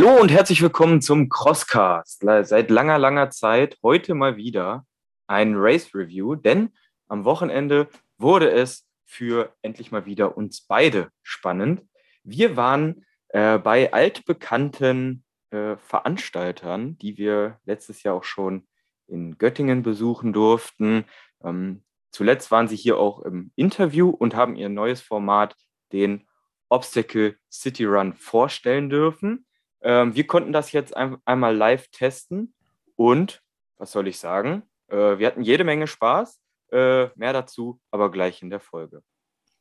[0.00, 2.22] Hallo und herzlich willkommen zum Crosscast.
[2.22, 4.86] Seit langer, langer Zeit heute mal wieder
[5.26, 6.70] ein Race Review, denn
[7.08, 7.86] am Wochenende
[8.16, 11.84] wurde es für endlich mal wieder uns beide spannend.
[12.24, 18.66] Wir waren äh, bei altbekannten äh, Veranstaltern, die wir letztes Jahr auch schon
[19.06, 21.04] in Göttingen besuchen durften.
[21.44, 25.56] Ähm, zuletzt waren sie hier auch im Interview und haben ihr neues Format,
[25.92, 26.26] den
[26.70, 29.44] Obstacle City Run, vorstellen dürfen.
[29.82, 32.54] Ähm, wir konnten das jetzt ein, einmal live testen
[32.96, 33.42] und,
[33.76, 36.40] was soll ich sagen, äh, wir hatten jede Menge Spaß.
[36.72, 39.02] Äh, mehr dazu aber gleich in der Folge.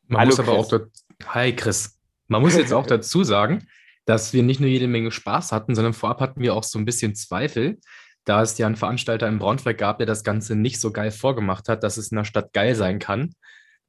[0.07, 0.73] Man Hallo, muss aber Chris.
[0.73, 1.99] auch Hi Chris.
[2.27, 3.67] Man muss jetzt auch dazu sagen,
[4.05, 6.85] dass wir nicht nur jede Menge Spaß hatten, sondern vorab hatten wir auch so ein
[6.85, 7.79] bisschen Zweifel,
[8.25, 11.67] da es ja einen Veranstalter in Braunschweig gab, der das Ganze nicht so geil vorgemacht
[11.67, 13.33] hat, dass es in der Stadt geil sein kann.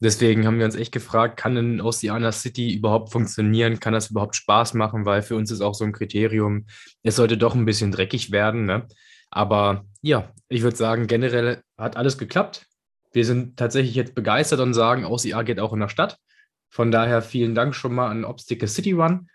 [0.02, 3.80] Deswegen haben wir uns echt gefragt, kann ein Oceana City überhaupt funktionieren?
[3.80, 5.04] Kann das überhaupt Spaß machen?
[5.04, 6.66] Weil für uns ist auch so ein Kriterium,
[7.02, 8.64] es sollte doch ein bisschen dreckig werden.
[8.64, 8.86] Ne?
[9.30, 12.66] Aber ja, ich würde sagen, generell hat alles geklappt.
[13.12, 16.16] Wir sind tatsächlich jetzt begeistert und sagen, OCA geht auch in der Stadt.
[16.70, 19.28] Von daher vielen Dank schon mal an Obstacle City Run.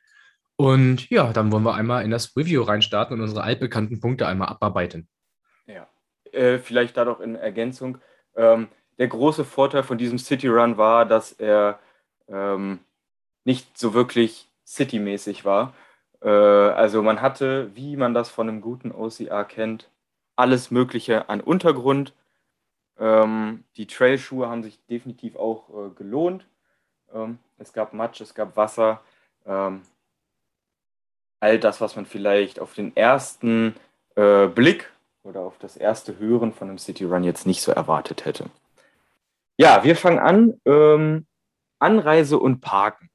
[0.56, 4.48] Und ja, dann wollen wir einmal in das Review reinstarten und unsere altbekannten Punkte einmal
[4.48, 5.10] abarbeiten.
[5.68, 5.88] Ja,
[6.32, 7.98] äh, vielleicht da doch in Ergänzung.
[8.36, 11.80] Ähm, der große Vorteil von diesem City Run war, dass er
[12.28, 12.80] ähm,
[13.44, 15.74] nicht so wirklich citymäßig war.
[16.22, 19.90] Äh, also man hatte, wie man das von einem guten OCR kennt,
[20.36, 22.14] alles Mögliche an Untergrund.
[22.98, 26.46] Ähm, die Trailschuhe haben sich definitiv auch äh, gelohnt.
[27.14, 29.02] Ähm, es gab Matsch, es gab Wasser.
[29.46, 29.82] Ähm,
[31.40, 33.76] all das, was man vielleicht auf den ersten
[34.16, 34.92] äh, Blick
[35.24, 38.50] oder auf das erste Hören von einem City Run jetzt nicht so erwartet hätte.
[39.58, 40.54] Ja, wir fangen an.
[40.66, 41.28] Ähm,
[41.80, 43.10] Anreise und Parken.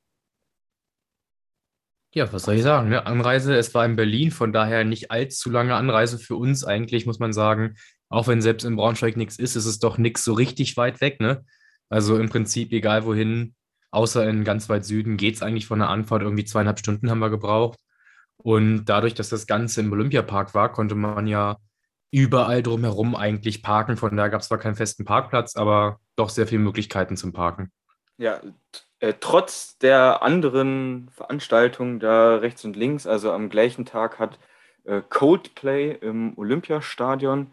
[2.13, 2.89] Ja, was soll ich sagen?
[2.89, 3.07] Ne?
[3.07, 7.21] Anreise, es war in Berlin, von daher nicht allzu lange Anreise für uns eigentlich, muss
[7.21, 7.77] man sagen.
[8.09, 11.21] Auch wenn selbst in Braunschweig nichts ist, ist es doch nichts so richtig weit weg.
[11.21, 11.45] Ne?
[11.89, 13.55] Also im Prinzip, egal wohin,
[13.93, 16.23] außer in ganz weit Süden, geht es eigentlich von der Anfahrt.
[16.23, 17.79] Irgendwie zweieinhalb Stunden haben wir gebraucht.
[18.37, 21.59] Und dadurch, dass das Ganze im Olympiapark war, konnte man ja
[22.11, 23.97] überall drumherum eigentlich parken.
[23.97, 27.71] Von daher gab es zwar keinen festen Parkplatz, aber doch sehr viele Möglichkeiten zum Parken.
[28.17, 28.41] Ja,
[29.01, 34.39] äh, trotz der anderen Veranstaltungen da rechts und links, also am gleichen Tag hat
[34.85, 37.53] äh, Coldplay im Olympiastadion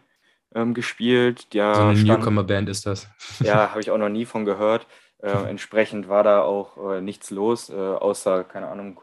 [0.54, 1.46] ähm, gespielt.
[1.52, 3.08] Ja, so eine Newcomer-Band ist das.
[3.40, 4.86] Ja, habe ich auch noch nie von gehört.
[5.22, 9.00] Äh, entsprechend war da auch äh, nichts los, äh, außer, keine Ahnung,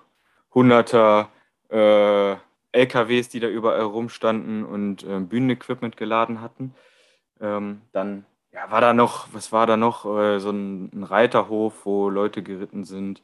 [0.53, 1.29] hunderter
[1.69, 2.35] äh,
[2.71, 6.75] LKWs, die da überall rumstanden und äh, Bühnenequipment geladen hatten.
[7.41, 10.05] Ähm, dann ja, war da noch, was war da noch?
[10.05, 13.21] Äh, so ein, ein, Reiterhof, wo Leute geritten sind.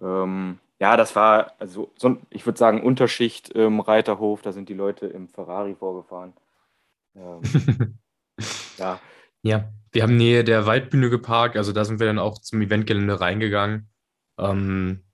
[0.00, 4.74] Ähm, ja, das war, also so, ich würde sagen, Unterschicht im Reiterhof, da sind die
[4.74, 6.32] Leute im Ferrari vorgefahren.
[7.16, 7.40] Ähm,
[8.78, 9.00] ja.
[9.42, 13.20] Ja, wir haben Nähe der Waldbühne geparkt, also da sind wir dann auch zum Eventgelände
[13.20, 13.88] reingegangen.
[14.38, 15.04] Ähm,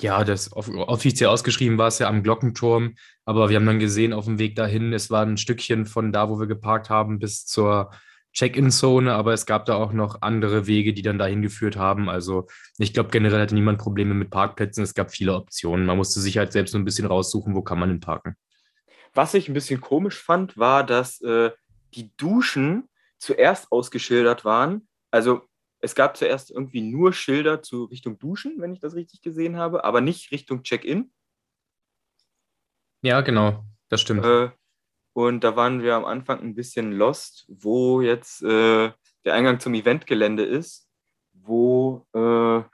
[0.00, 4.24] ja, das offiziell ausgeschrieben war es ja am Glockenturm, aber wir haben dann gesehen auf
[4.24, 7.90] dem Weg dahin, es war ein Stückchen von da, wo wir geparkt haben, bis zur
[8.34, 12.08] Check-in-Zone, aber es gab da auch noch andere Wege, die dann dahin geführt haben.
[12.08, 14.82] Also ich glaube, generell hatte niemand Probleme mit Parkplätzen.
[14.82, 15.86] Es gab viele Optionen.
[15.86, 18.36] Man musste sich halt selbst so ein bisschen raussuchen, wo kann man denn parken.
[19.14, 21.52] Was ich ein bisschen komisch fand, war, dass äh,
[21.94, 24.88] die Duschen zuerst ausgeschildert waren.
[25.12, 25.42] Also
[25.78, 29.84] es gab zuerst irgendwie nur Schilder zu Richtung Duschen, wenn ich das richtig gesehen habe,
[29.84, 31.12] aber nicht Richtung Check-in.
[33.02, 34.24] Ja, genau, das stimmt.
[34.24, 34.50] Äh,
[35.14, 38.90] und da waren wir am Anfang ein bisschen lost, wo jetzt äh,
[39.24, 40.88] der Eingang zum Eventgelände ist,
[41.32, 42.64] wo, äh, äh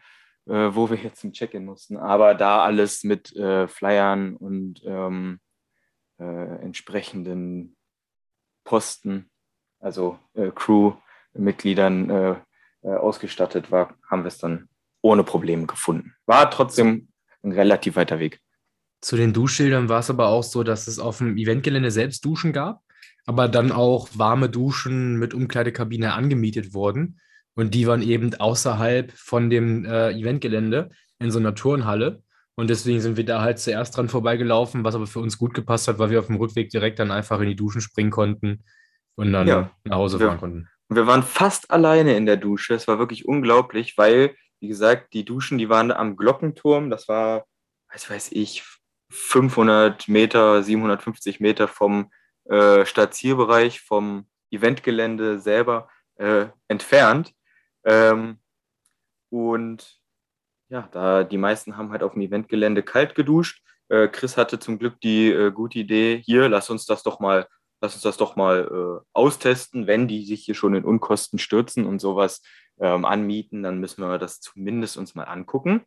[0.74, 1.96] wo wir jetzt zum Check-in mussten.
[1.98, 5.38] Aber da alles mit äh, Flyern und ähm,
[6.18, 7.76] äh, entsprechenden
[8.64, 9.30] Posten,
[9.78, 12.10] also Crew-Mitgliedern
[12.82, 14.68] äh, ausgestattet war, haben wir es dann
[15.02, 16.14] ohne Probleme gefunden.
[16.26, 17.08] War trotzdem
[17.42, 18.40] ein relativ weiter Weg.
[19.00, 22.52] Zu den Duschschildern war es aber auch so, dass es auf dem Eventgelände selbst Duschen
[22.52, 22.82] gab,
[23.26, 27.20] aber dann auch warme Duschen mit Umkleidekabine angemietet wurden.
[27.54, 32.22] Und die waren eben außerhalb von dem äh, Eventgelände in so einer Turnhalle.
[32.54, 35.88] Und deswegen sind wir da halt zuerst dran vorbeigelaufen, was aber für uns gut gepasst
[35.88, 38.64] hat, weil wir auf dem Rückweg direkt dann einfach in die Duschen springen konnten
[39.16, 39.70] und dann ja.
[39.84, 40.68] nach Hause fahren konnten.
[40.88, 42.74] Und wir waren fast alleine in der Dusche.
[42.74, 46.90] Es war wirklich unglaublich, weil, wie gesagt, die Duschen, die waren am Glockenturm.
[46.90, 47.44] Das war,
[47.92, 48.64] was weiß ich,
[49.10, 52.10] 500 Meter, 750 Meter vom
[52.44, 57.34] äh, Stadtzielbereich, vom Eventgelände selber äh, entfernt.
[57.84, 58.38] Ähm,
[59.30, 60.00] und
[60.68, 63.62] ja, da die meisten haben halt auf dem Eventgelände kalt geduscht.
[63.88, 67.48] Äh, Chris hatte zum Glück die äh, gute Idee, hier, lass uns das doch mal,
[67.80, 71.86] lass uns das doch mal äh, austesten, wenn die sich hier schon in Unkosten stürzen
[71.86, 72.42] und sowas
[72.80, 75.84] ähm, anmieten, dann müssen wir das zumindest uns mal angucken.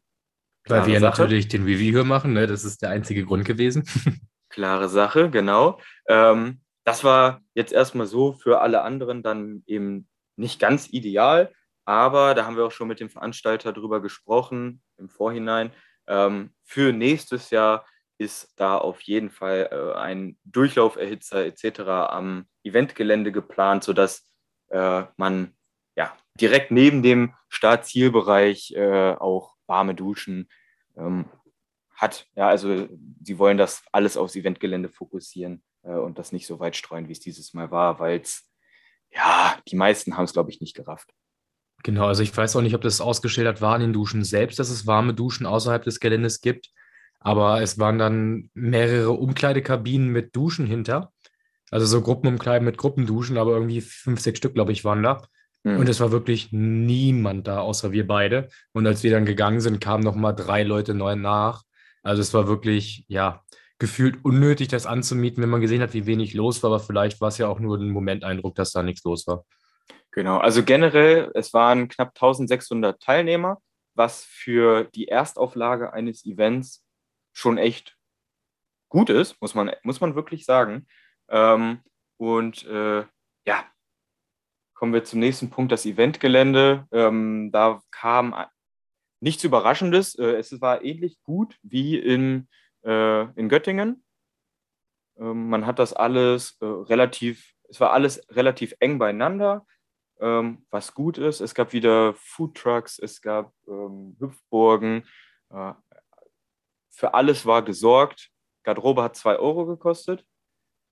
[0.68, 1.22] Weil wir Sache.
[1.22, 2.48] natürlich den Review machen, ne?
[2.48, 3.84] das ist der einzige Grund gewesen.
[4.50, 5.80] Klare Sache, genau.
[6.08, 11.52] Ähm, das war jetzt erstmal so für alle anderen dann eben nicht ganz ideal,
[11.86, 15.72] aber da haben wir auch schon mit dem Veranstalter drüber gesprochen im Vorhinein.
[16.08, 17.86] Ähm, für nächstes Jahr
[18.18, 21.80] ist da auf jeden Fall äh, ein Durchlauferhitzer etc.
[22.10, 24.30] am Eventgelände geplant, sodass
[24.70, 25.54] äh, man
[25.96, 30.50] ja, direkt neben dem Startzielbereich äh, auch warme Duschen
[30.98, 31.26] ähm,
[31.96, 32.28] hat.
[32.36, 32.88] Ja, also
[33.22, 37.14] sie wollen das alles aufs Eventgelände fokussieren äh, und das nicht so weit streuen, wie
[37.14, 38.50] es dieses Mal war, weil es,
[39.12, 41.14] ja, die meisten haben es, glaube ich, nicht gerafft.
[41.84, 44.70] Genau, also ich weiß auch nicht, ob das ausgeschildert war in den Duschen selbst, dass
[44.70, 46.72] es warme Duschen außerhalb des Geländes gibt.
[47.20, 51.12] Aber es waren dann mehrere Umkleidekabinen mit Duschen hinter.
[51.72, 55.26] Also so Gruppenumkleiden mit Gruppenduschen, aber irgendwie fünf, sechs Stück, glaube ich, waren da.
[55.64, 55.78] Mhm.
[55.78, 58.50] Und es war wirklich niemand da, außer wir beide.
[58.74, 61.64] Und als wir dann gegangen sind, kamen noch mal drei Leute neu nach.
[62.04, 63.44] Also es war wirklich, ja,
[63.80, 66.72] gefühlt unnötig, das anzumieten, wenn man gesehen hat, wie wenig los war.
[66.72, 69.46] Aber vielleicht war es ja auch nur ein Momenteindruck, dass da nichts los war.
[70.12, 73.58] Genau, also generell, es waren knapp 1600 Teilnehmer,
[73.96, 76.86] was für die Erstauflage eines Events
[77.34, 77.98] schon echt
[78.90, 80.86] gut ist, muss man, muss man wirklich sagen.
[81.30, 81.80] Ähm,
[82.18, 83.06] und äh,
[83.46, 83.66] ja,
[84.74, 86.88] kommen wir zum nächsten Punkt, das Eventgelände.
[86.92, 88.36] Ähm, da kam
[89.20, 90.16] nichts Überraschendes.
[90.16, 92.48] Äh, es war ähnlich gut wie in,
[92.84, 94.04] äh, in Göttingen.
[95.18, 99.66] Ähm, man hat das alles äh, relativ, es war alles relativ eng beieinander,
[100.20, 101.42] ähm, was gut ist.
[101.42, 105.06] Es gab wieder Foodtrucks, es gab ähm, Hüpfburgen.
[105.50, 105.74] Äh,
[106.90, 108.30] für alles war gesorgt.
[108.64, 110.26] Garderobe hat zwei Euro gekostet.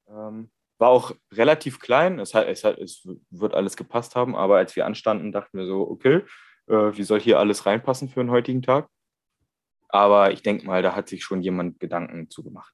[0.07, 0.51] Ähm,
[0.81, 2.19] war auch relativ klein.
[2.19, 5.67] Es, hat, es, hat, es wird alles gepasst haben, aber als wir anstanden, dachten wir
[5.67, 6.23] so, okay,
[6.67, 8.89] äh, wie soll hier alles reinpassen für den heutigen Tag?
[9.89, 12.73] Aber ich denke mal, da hat sich schon jemand Gedanken zugemacht.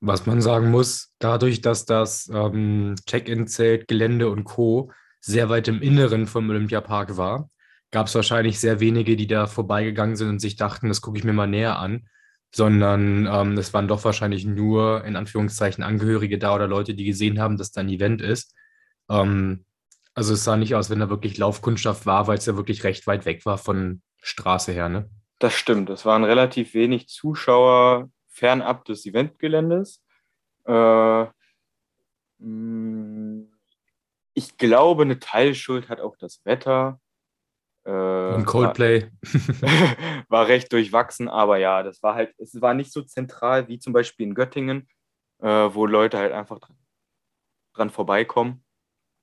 [0.00, 4.92] Was man sagen muss, dadurch, dass das ähm, Check-in-Zelt, Gelände und Co.
[5.20, 7.48] sehr weit im Inneren vom Olympiapark war,
[7.92, 11.24] gab es wahrscheinlich sehr wenige, die da vorbeigegangen sind und sich dachten, das gucke ich
[11.24, 12.08] mir mal näher an
[12.56, 17.38] sondern ähm, es waren doch wahrscheinlich nur in Anführungszeichen Angehörige da oder Leute, die gesehen
[17.38, 18.54] haben, dass da ein Event ist.
[19.10, 19.66] Ähm,
[20.14, 23.06] also es sah nicht aus, wenn da wirklich Laufkundschaft war, weil es ja wirklich recht
[23.06, 25.10] weit weg war von Straße her, ne?
[25.38, 25.90] Das stimmt.
[25.90, 30.02] Es waren relativ wenig Zuschauer fernab des Eventgeländes.
[30.64, 31.26] Äh,
[32.38, 33.52] mm,
[34.32, 37.00] ich glaube, eine Teilschuld hat auch das Wetter.
[37.86, 39.10] Äh, Und Coldplay.
[39.22, 39.96] War,
[40.28, 43.92] war, recht durchwachsen, aber ja, das war halt, es war nicht so zentral wie zum
[43.92, 44.88] Beispiel in Göttingen,
[45.40, 46.76] äh, wo Leute halt einfach dran,
[47.74, 48.64] dran vorbeikommen.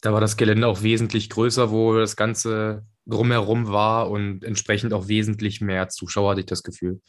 [0.02, 5.08] Da war das Gelände auch wesentlich größer, wo das Ganze drumherum war und entsprechend auch
[5.08, 7.02] wesentlich mehr Zuschauer, hatte ich das Gefühl.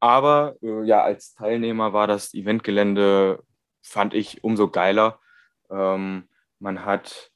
[0.00, 3.42] Aber äh, ja, als Teilnehmer war das Eventgelände,
[3.82, 5.20] fand ich, umso geiler.
[5.70, 6.28] Ähm,
[6.60, 7.30] man hat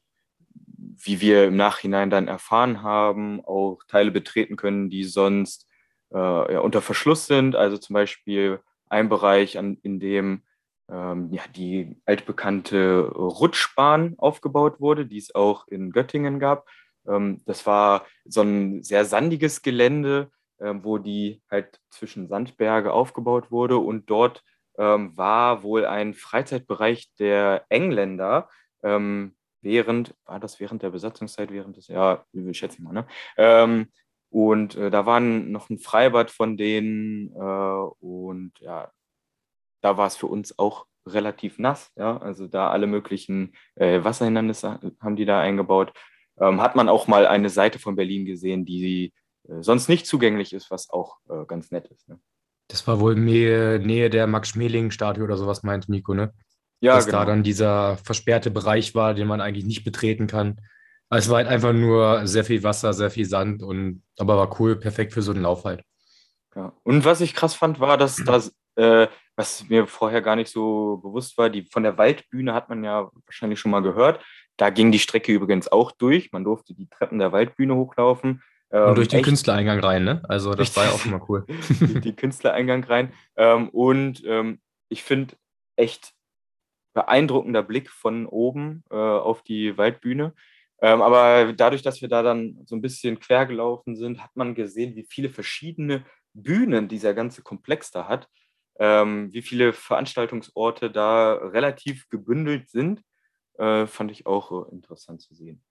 [0.97, 5.67] wie wir im Nachhinein dann erfahren haben, auch Teile betreten können, die sonst
[6.13, 7.57] äh, ja, unter Verschluss sind.
[7.57, 10.43] Also zum Beispiel ein Bereich, an, in dem
[10.91, 16.69] ähm, ja, die altbekannte Rutschbahn aufgebaut wurde, die es auch in Göttingen gab.
[17.07, 23.51] Ähm, das war so ein sehr sandiges Gelände, äh, wo die halt zwischen Sandberge aufgebaut
[23.51, 24.43] wurde und dort
[24.79, 28.49] ähm, war wohl ein Freizeitbereich der Engländer,
[28.83, 33.07] ähm, während, war das während der Besatzungszeit, während des, ja, schätze ich mal, ne?
[33.37, 33.88] Ähm,
[34.31, 38.90] und äh, da war noch ein Freibad von denen äh, und ja,
[39.83, 44.81] da war es für uns auch relativ nass, ja, also da alle möglichen äh, Wasserhindernisse
[45.00, 45.92] haben die da eingebaut.
[46.40, 49.12] Ähm, hat man auch mal eine Seite von Berlin gesehen, die
[49.49, 52.09] äh, sonst nicht zugänglich ist, was auch äh, ganz nett ist.
[52.09, 52.19] Ne?
[52.69, 56.33] Das war wohl Nähe, Nähe der Max-Schmeling-Statue oder sowas, meinte Nico, ne?
[56.83, 57.21] Ja, dass genau.
[57.21, 60.61] da dann dieser versperrte Bereich war, den man eigentlich nicht betreten kann.
[61.09, 64.61] Also es war halt einfach nur sehr viel Wasser, sehr viel Sand und aber war
[64.61, 65.85] cool, perfekt für so einen Lauf halt.
[66.57, 66.73] Ja.
[66.83, 70.97] Und was ich krass fand, war, dass das, äh, was mir vorher gar nicht so
[70.97, 74.25] bewusst war, die von der Waldbühne hat man ja wahrscheinlich schon mal gehört.
[74.57, 76.33] Da ging die Strecke übrigens auch durch.
[76.33, 78.43] Man durfte die Treppen der Waldbühne hochlaufen.
[78.73, 80.23] Ähm, und durch den echt, Künstlereingang rein, ne?
[80.29, 81.45] Also das war ja auch schon mal cool.
[81.81, 83.12] die, die Künstlereingang rein.
[83.37, 85.37] Ähm, und ähm, ich finde
[85.77, 86.12] echt
[86.95, 90.35] beeindruckender Blick von oben äh, auf die Waldbühne.
[90.81, 94.55] Ähm, aber dadurch, dass wir da dann so ein bisschen quer gelaufen sind, hat man
[94.55, 98.29] gesehen, wie viele verschiedene Bühnen dieser ganze Komplex da hat.
[98.79, 103.03] ähm, wie viele Veranstaltungsorte da relativ gebündelt sind,
[103.59, 105.63] äh, fand ich auch äh, interessant zu sehen.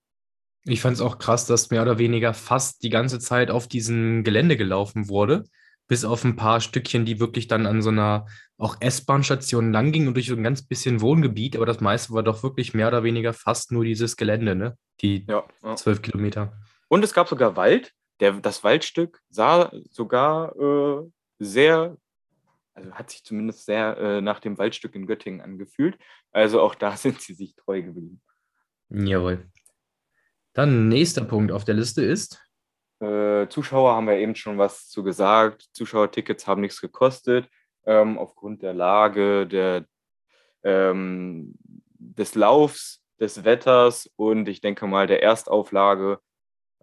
[0.66, 4.24] Ich fand es auch krass, dass mehr oder weniger fast die ganze Zeit auf diesem
[4.24, 5.46] Gelände gelaufen wurde,
[5.88, 10.08] bis auf ein paar Stückchen, die wirklich dann an so einer auch S-Bahn-Station lang gingen
[10.08, 13.04] und durch so ein ganz bisschen Wohngebiet, aber das meiste war doch wirklich mehr oder
[13.04, 14.78] weniger fast nur dieses Gelände, ne?
[15.02, 15.26] Die
[15.76, 16.12] zwölf ja, ja.
[16.12, 16.54] Kilometer.
[16.88, 17.92] Und es gab sogar Wald.
[18.20, 21.10] Der, das Waldstück sah sogar äh,
[21.40, 21.98] sehr
[22.74, 25.98] also hat sich zumindest sehr äh, nach dem Waldstück in Göttingen angefühlt.
[26.32, 28.22] Also auch da sind sie sich treu geblieben.
[28.90, 29.50] Jawohl.
[30.54, 32.42] Dann nächster Punkt auf der Liste ist.
[33.02, 35.68] Äh, Zuschauer haben wir eben schon was zu gesagt.
[35.74, 37.50] Zuschauertickets haben nichts gekostet.
[37.86, 39.86] Ähm, aufgrund der Lage, der,
[40.64, 41.56] ähm,
[41.98, 46.20] des Laufs, des Wetters und ich denke mal der Erstauflage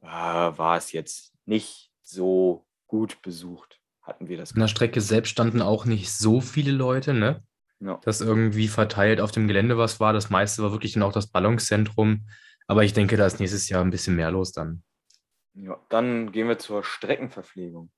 [0.03, 4.55] äh, war es jetzt nicht so gut besucht hatten wir das.
[4.55, 7.45] An der Strecke selbst standen auch nicht so viele Leute, ne?
[7.81, 8.01] Ja.
[8.03, 10.13] Dass irgendwie verteilt auf dem Gelände was war.
[10.13, 12.27] Das meiste war wirklich dann auch das Ballungszentrum.
[12.67, 14.83] Aber ich denke, da ist nächstes Jahr ein bisschen mehr los dann.
[15.61, 17.91] Ja, dann gehen wir zur Streckenverpflegung.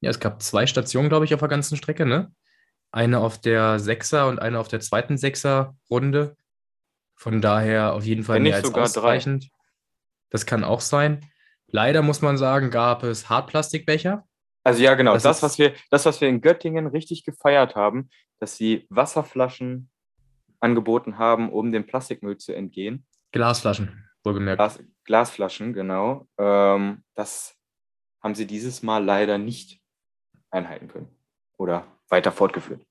[0.00, 2.32] Ja, es gab zwei Stationen, glaube ich, auf der ganzen Strecke, ne?
[2.90, 6.36] Eine auf der Sechser und eine auf der zweiten Sechser-Runde.
[7.14, 9.44] Von daher auf jeden Fall Wenn mehr als ausreichend.
[9.44, 9.50] Drei.
[10.30, 11.20] Das kann auch sein.
[11.66, 14.26] Leider muss man sagen, gab es Hartplastikbecher.
[14.64, 15.12] Also ja, genau.
[15.12, 19.90] Das, das was wir, das, was wir in Göttingen richtig gefeiert haben, dass sie Wasserflaschen
[20.58, 23.06] angeboten haben, um dem Plastikmüll zu entgehen.
[23.32, 24.58] Glasflaschen, wohlgemerkt.
[24.58, 26.28] Glas, Glasflaschen, genau.
[26.38, 27.56] Ähm, das
[28.22, 29.80] haben sie dieses Mal leider nicht
[30.52, 31.08] einhalten können
[31.58, 32.86] oder weiter fortgeführt.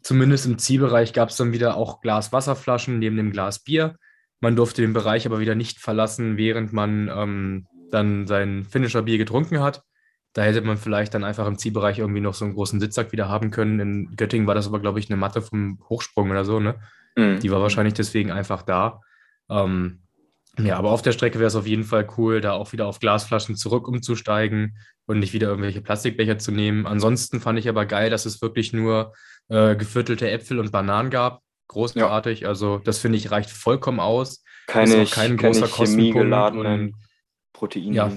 [0.00, 3.96] Zumindest im Zielbereich gab es dann wieder auch Glaswasserflaschen neben dem Glas Bier.
[4.38, 9.18] Man durfte den Bereich aber wieder nicht verlassen, während man ähm, dann sein Finisher Bier
[9.18, 9.82] getrunken hat.
[10.34, 13.28] Da hätte man vielleicht dann einfach im Zielbereich irgendwie noch so einen großen Sitzsack wieder
[13.28, 13.80] haben können.
[13.80, 16.78] In Göttingen war das aber, glaube ich, eine Matte vom Hochsprung oder so, ne?
[17.16, 17.40] Mhm.
[17.40, 19.00] Die war wahrscheinlich deswegen einfach da.
[19.50, 20.02] Ähm,
[20.58, 23.00] ja, aber auf der Strecke wäre es auf jeden Fall cool, da auch wieder auf
[23.00, 26.86] Glasflaschen zurück umzusteigen und nicht wieder irgendwelche Plastikbecher zu nehmen.
[26.86, 29.14] Ansonsten fand ich aber geil, dass es wirklich nur
[29.48, 31.42] äh, geviertelte Äpfel und Bananen gab.
[31.68, 32.40] Großartig.
[32.40, 32.48] Ja.
[32.48, 34.42] Also, das finde ich reicht vollkommen aus.
[34.66, 36.96] Keine, kein großer keine chemiegeladenen
[37.52, 37.94] Proteine.
[37.94, 38.12] Ja,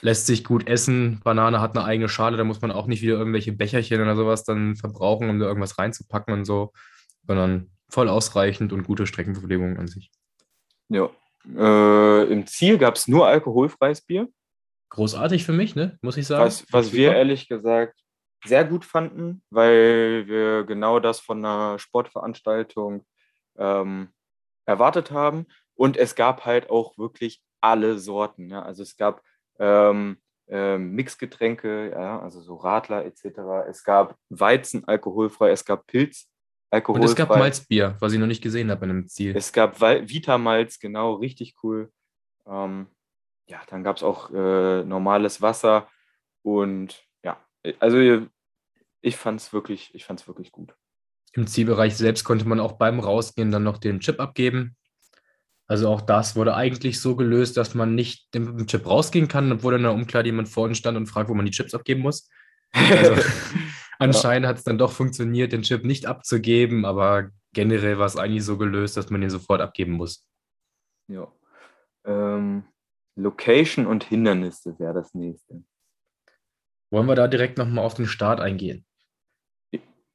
[0.00, 1.20] lässt sich gut essen.
[1.22, 4.44] Banane hat eine eigene Schale, da muss man auch nicht wieder irgendwelche Becherchen oder sowas
[4.44, 6.72] dann verbrauchen, um da irgendwas reinzupacken und so,
[7.26, 10.10] sondern voll ausreichend und gute Streckenverpflegung an sich.
[10.88, 11.10] Ja.
[11.56, 14.28] Äh, Im Ziel gab es nur alkoholfreies Bier.
[14.90, 15.98] Großartig für mich, ne?
[16.02, 16.44] Muss ich sagen.
[16.44, 17.98] Was, was wir ehrlich gesagt
[18.44, 23.06] sehr gut fanden, weil wir genau das von einer Sportveranstaltung
[23.56, 24.08] ähm,
[24.66, 25.46] erwartet haben.
[25.74, 28.50] Und es gab halt auch wirklich alle Sorten.
[28.50, 28.62] Ja?
[28.62, 29.22] Also es gab
[29.58, 30.18] ähm,
[30.48, 33.68] ähm, Mixgetränke, ja, also so Radler etc.
[33.68, 36.28] Es gab Weizen alkoholfrei, es gab Pilz
[36.72, 37.02] alkoholfrei.
[37.02, 39.36] Und es gab Malzbier, was ich noch nicht gesehen habe in einem Ziel.
[39.36, 41.92] Es gab Vita-Malz, genau, richtig cool.
[42.46, 42.86] Ähm,
[43.48, 45.88] ja, dann gab es auch äh, normales Wasser
[46.42, 47.38] und ja,
[47.78, 48.26] also
[49.00, 50.74] ich fand es wirklich, ich fand's wirklich gut.
[51.34, 54.76] Im Zielbereich selbst konnte man auch beim Rausgehen dann noch den Chip abgeben.
[55.66, 59.50] Also auch das wurde eigentlich so gelöst, dass man nicht mit dem Chip rausgehen kann,
[59.52, 62.28] obwohl in der Umkleide jemand vorne stand und fragt, wo man die Chips abgeben muss.
[62.72, 63.14] Also
[63.98, 64.50] anscheinend ja.
[64.50, 68.58] hat es dann doch funktioniert, den Chip nicht abzugeben, aber generell war es eigentlich so
[68.58, 70.26] gelöst, dass man den sofort abgeben muss.
[71.08, 71.30] Ja.
[72.04, 72.64] Ähm,
[73.16, 75.62] Location und Hindernisse wäre das nächste.
[76.90, 78.84] Wollen wir da direkt nochmal auf den Start eingehen?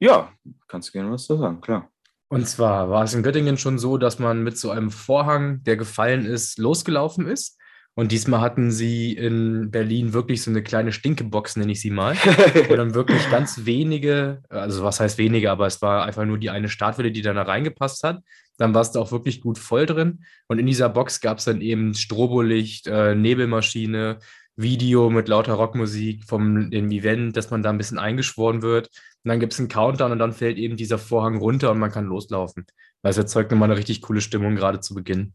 [0.00, 0.32] Ja,
[0.68, 1.90] kannst du gerne was zu sagen, klar.
[2.28, 5.76] Und zwar war es in Göttingen schon so, dass man mit so einem Vorhang, der
[5.76, 7.58] gefallen ist, losgelaufen ist.
[7.98, 12.14] Und diesmal hatten sie in Berlin wirklich so eine kleine Stinkebox, nenne ich sie mal,
[12.68, 16.50] wo dann wirklich ganz wenige, also was heißt wenige, aber es war einfach nur die
[16.50, 18.22] eine Startwelle, die dann da reingepasst hat.
[18.56, 20.24] Dann war es da auch wirklich gut voll drin.
[20.46, 24.20] Und in dieser Box gab es dann eben Strobolicht, äh, Nebelmaschine,
[24.54, 28.90] Video mit lauter Rockmusik vom dem Event, dass man da ein bisschen eingeschworen wird.
[29.24, 31.90] Und dann gibt es einen Countdown und dann fällt eben dieser Vorhang runter und man
[31.90, 32.64] kann loslaufen.
[33.02, 35.32] Weil es erzeugt nochmal eine richtig coole Stimmung, gerade zu Beginn.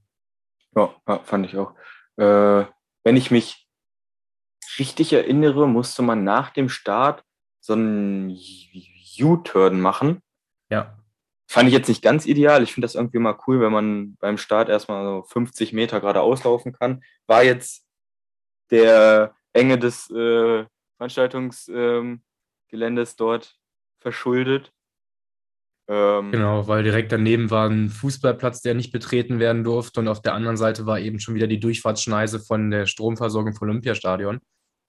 [0.78, 1.74] Ja, ja fand ich auch.
[2.18, 2.66] Äh,
[3.04, 3.68] wenn ich mich
[4.80, 7.24] richtig erinnere, musste man nach dem Start
[7.60, 8.38] so einen
[9.22, 10.22] U-Turn machen.
[10.70, 10.98] Ja.
[11.48, 12.64] Fand ich jetzt nicht ganz ideal.
[12.64, 16.44] Ich finde das irgendwie mal cool, wenn man beim Start erstmal so 50 Meter geradeaus
[16.44, 17.04] laufen kann.
[17.28, 17.86] War jetzt
[18.72, 20.66] der Enge des äh,
[20.98, 22.22] Veranstaltungsgeländes
[23.12, 23.60] ähm, dort
[24.00, 24.74] verschuldet.
[25.88, 30.22] Ähm, genau, weil direkt daneben war ein Fußballplatz, der nicht betreten werden durfte und auf
[30.22, 34.40] der anderen Seite war eben schon wieder die Durchfahrtsschneise von der Stromversorgung vom Olympiastadion,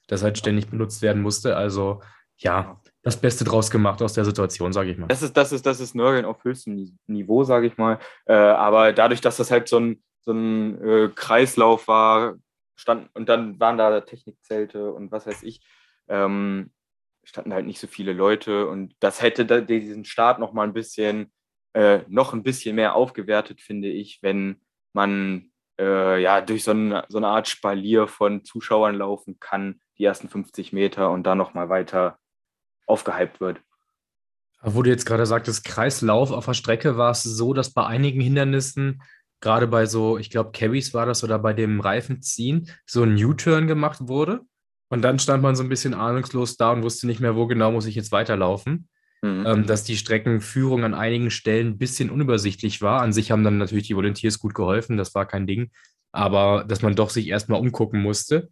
[0.07, 1.57] das halt ständig benutzt werden musste.
[1.57, 2.01] Also
[2.39, 5.09] ja, das Beste draus gemacht aus der Situation, sage ich mal.
[5.09, 7.99] Das ist, das ist, das ist Nörgeln auf höchstem Niveau, sage ich mal.
[8.27, 12.35] Äh, aber dadurch, dass das halt so ein, so ein äh, Kreislauf war,
[12.77, 15.61] stand, und dann waren da Technikzelte und was weiß ich,
[16.09, 16.71] ähm,
[17.25, 21.33] standen halt nicht so viele Leute und das hätte diesen Start noch mal ein bisschen,
[21.73, 24.61] äh, noch ein bisschen mehr aufgewertet, finde ich, wenn
[24.93, 30.05] man äh, ja durch so, ein, so eine Art Spalier von Zuschauern laufen kann, die
[30.05, 32.19] ersten 50 Meter und dann noch mal weiter
[32.87, 33.61] aufgehypt wird.
[34.63, 38.21] Wo du jetzt gerade sagtest, Kreislauf auf der Strecke, war es so, dass bei einigen
[38.21, 39.03] Hindernissen,
[39.41, 43.67] gerade bei so, ich glaube, Carries war das oder bei dem Reifenziehen, so ein U-Turn
[43.67, 44.41] gemacht wurde.
[44.89, 47.73] Und dann stand man so ein bisschen ahnungslos da und wusste nicht mehr, wo genau
[47.73, 48.89] muss ich jetzt weiterlaufen.
[49.23, 49.47] Mhm.
[49.47, 53.01] Ähm, dass die Streckenführung an einigen Stellen ein bisschen unübersichtlich war.
[53.01, 55.71] An sich haben dann natürlich die Volunteers gut geholfen, das war kein Ding.
[56.13, 58.51] Aber dass man doch sich erstmal umgucken musste.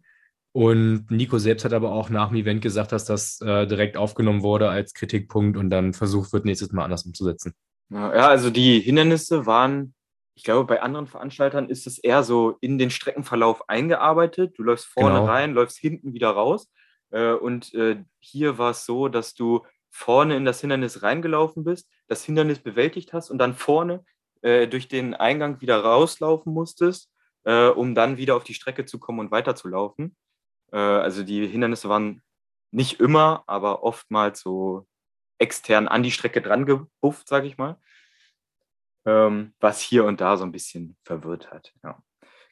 [0.51, 4.41] Und Nico selbst hat aber auch nach dem Event gesagt, dass das äh, direkt aufgenommen
[4.41, 7.53] wurde als Kritikpunkt und dann versucht wird, nächstes Mal anders umzusetzen.
[7.89, 9.93] Ja, also die Hindernisse waren,
[10.35, 14.57] ich glaube, bei anderen Veranstaltern ist es eher so in den Streckenverlauf eingearbeitet.
[14.57, 15.25] Du läufst vorne genau.
[15.25, 16.71] rein, läufst hinten wieder raus.
[17.11, 21.87] Äh, und äh, hier war es so, dass du vorne in das Hindernis reingelaufen bist,
[22.07, 24.03] das Hindernis bewältigt hast und dann vorne
[24.41, 27.09] äh, durch den Eingang wieder rauslaufen musstest,
[27.45, 30.15] um dann wieder auf die Strecke zu kommen und weiterzulaufen.
[30.73, 32.21] Äh, also die Hindernisse waren
[32.71, 34.87] nicht immer, aber oftmals so
[35.37, 37.79] extern an die Strecke dran gebufft, sage ich mal.
[39.05, 41.73] Ähm, was hier und da so ein bisschen verwirrt hat.
[41.83, 42.01] Ja.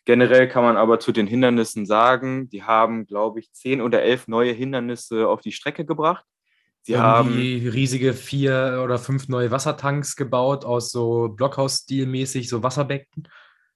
[0.03, 4.27] Generell kann man aber zu den Hindernissen sagen, die haben, glaube ich, zehn oder elf
[4.27, 6.25] neue Hindernisse auf die Strecke gebracht.
[6.83, 13.27] Sie haben riesige vier oder fünf neue Wassertanks gebaut aus so Blockhaus-Stil-mäßig, so Wasserbecken.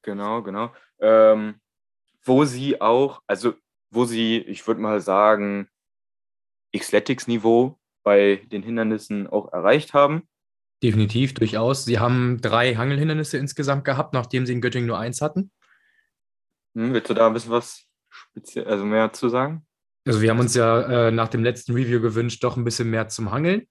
[0.01, 0.73] Genau, genau.
[0.99, 1.61] Ähm,
[2.23, 3.53] wo sie auch, also
[3.91, 5.69] wo sie, ich würde mal sagen,
[6.75, 10.27] Xletics-Niveau bei den Hindernissen auch erreicht haben.
[10.83, 11.85] Definitiv, durchaus.
[11.85, 15.51] Sie haben drei Hangelhindernisse insgesamt gehabt, nachdem sie in Göttingen nur eins hatten.
[16.75, 19.65] Hm, willst du da ein bisschen was speziell, also mehr zu sagen?
[20.05, 23.07] Also wir haben uns ja äh, nach dem letzten Review gewünscht, doch ein bisschen mehr
[23.07, 23.67] zum Hangeln.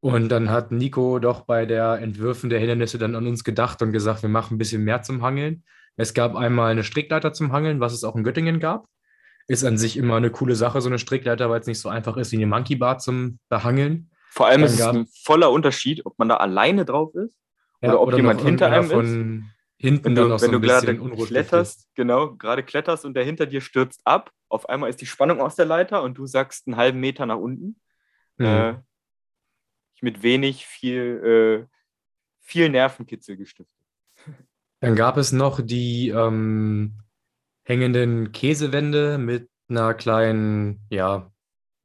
[0.00, 3.92] Und dann hat Nico doch bei der Entwürfen der Hindernisse dann an uns gedacht und
[3.92, 5.64] gesagt, wir machen ein bisschen mehr zum Hangeln.
[5.96, 8.86] Es gab einmal eine Strickleiter zum Hangeln, was es auch in Göttingen gab
[9.48, 12.16] ist an sich immer eine coole Sache, so eine Strickleiter, weil es nicht so einfach
[12.16, 14.10] ist wie eine Monkey Bar zum Behangeln.
[14.36, 17.34] Vor allem ist es ein voller Unterschied, ob man da alleine drauf ist
[17.80, 19.46] ja, oder ob oder jemand hinter einem ist.
[19.78, 24.02] Hinten wenn du, wenn du gerade kletterst, genau, gerade kletterst und der hinter dir stürzt
[24.04, 27.24] ab, auf einmal ist die Spannung aus der Leiter und du sagst einen halben Meter
[27.24, 27.80] nach unten.
[28.36, 28.46] Mhm.
[28.46, 28.74] Äh,
[30.02, 31.76] mit wenig viel, äh,
[32.40, 33.86] viel Nervenkitzel gestiftet.
[34.80, 36.98] Dann gab es noch die ähm,
[37.64, 41.32] hängenden Käsewände mit einer kleinen, ja,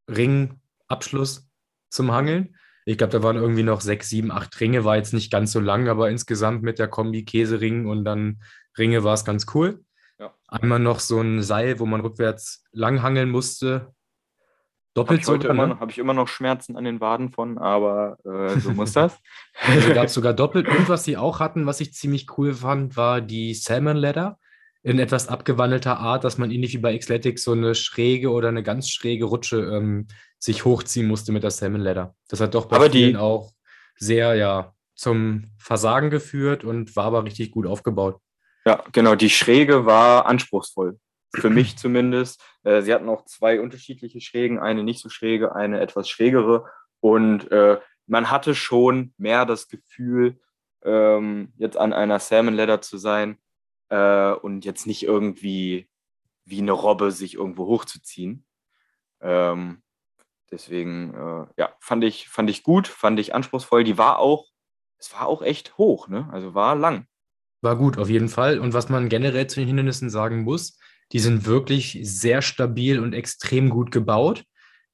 [0.09, 1.50] Ringabschluss
[1.91, 2.55] zum Hangeln.
[2.85, 5.59] Ich glaube, da waren irgendwie noch sechs, sieben, acht Ringe, war jetzt nicht ganz so
[5.59, 8.41] lang, aber insgesamt mit der Kombi Käsering und dann
[8.77, 9.83] Ringe war es ganz cool.
[10.17, 10.33] Ja.
[10.47, 13.93] Einmal noch so ein Seil, wo man rückwärts lang hangeln musste.
[14.93, 15.37] Doppelt so.
[15.37, 15.79] Ne?
[15.79, 19.17] Habe ich immer noch Schmerzen an den Waden von, aber äh, so muss das.
[19.65, 20.67] also gab es sogar doppelt.
[20.67, 24.37] Und was sie auch hatten, was ich ziemlich cool fand, war die Salmon Ladder
[24.83, 28.63] in etwas abgewandelter Art, dass man ähnlich wie bei Xletics so eine schräge oder eine
[28.63, 30.07] ganz schräge Rutsche ähm,
[30.39, 32.15] sich hochziehen musste mit der Salmon Ladder.
[32.27, 33.51] Das hat doch bei aber vielen die, auch
[33.95, 38.19] sehr ja, zum Versagen geführt und war aber richtig gut aufgebaut.
[38.65, 39.15] Ja, genau.
[39.15, 40.99] Die Schräge war anspruchsvoll.
[41.33, 42.43] Für mich zumindest.
[42.63, 46.65] Äh, sie hatten auch zwei unterschiedliche Schrägen, eine nicht so schräge, eine etwas schrägere.
[46.99, 50.39] Und äh, man hatte schon mehr das Gefühl,
[50.83, 53.37] ähm, jetzt an einer Salmon Ladder zu sein,
[53.91, 55.87] äh, und jetzt nicht irgendwie
[56.45, 58.45] wie eine Robbe sich irgendwo hochzuziehen.
[59.21, 59.83] Ähm,
[60.49, 63.83] deswegen, äh, ja, fand ich, fand ich gut, fand ich anspruchsvoll.
[63.83, 64.47] Die war auch,
[64.97, 66.29] es war auch echt hoch, ne?
[66.31, 67.05] Also war lang.
[67.61, 68.59] War gut, auf jeden Fall.
[68.59, 70.79] Und was man generell zu den Hindernissen sagen muss,
[71.11, 74.45] die sind wirklich sehr stabil und extrem gut gebaut.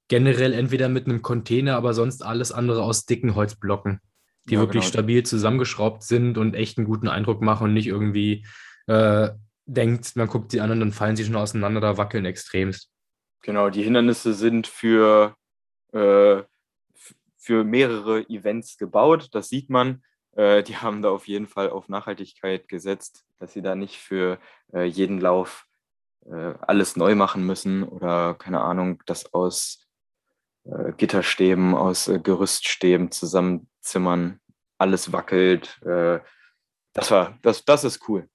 [0.10, 4.02] Generell entweder mit einem Container, aber sonst alles andere aus dicken Holzblocken,
[4.46, 4.94] die ja, wirklich genau.
[4.94, 8.44] stabil zusammengeschraubt sind und echt einen guten Eindruck machen und nicht irgendwie
[8.88, 9.30] äh,
[9.66, 12.90] denkt, man guckt sie an und dann fallen sie schon auseinander, da wackeln extremst.
[13.42, 15.36] Genau, die Hindernisse sind für,
[15.94, 16.42] äh,
[17.38, 20.04] für mehrere Events gebaut, das sieht man.
[20.36, 24.40] Äh, die haben da auf jeden Fall auf Nachhaltigkeit gesetzt, dass sie da nicht für
[24.74, 25.66] äh, jeden Lauf
[26.26, 29.88] äh, alles neu machen müssen oder keine Ahnung, das aus
[30.66, 34.40] äh, Gitterstäben, aus Gerüststäben zusammenzimmern,
[34.78, 35.80] alles wackelt.
[35.82, 38.30] das war, das, das ist cool.